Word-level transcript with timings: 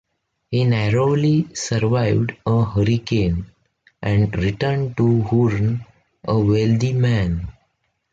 He 0.49 0.63
narrowly 0.63 1.53
survived 1.53 2.35
a 2.47 2.65
hurricane, 2.65 3.45
and 4.01 4.35
returned 4.35 4.97
to 4.97 5.21
Hoorn 5.21 5.85
a 6.27 6.39
wealthy 6.39 6.93
man. 6.93 7.47